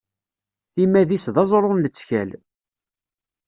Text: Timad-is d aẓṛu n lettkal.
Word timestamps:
Timad-is 0.73 1.25
d 1.35 1.37
aẓṛu 1.43 1.71
n 1.73 1.81
lettkal. 1.83 2.29